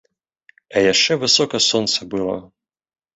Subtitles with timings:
[0.75, 2.39] А яшчэ высока сонца было.